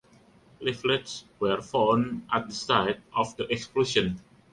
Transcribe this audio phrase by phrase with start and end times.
[0.61, 4.19] Leaflets were found at the site of the explosion.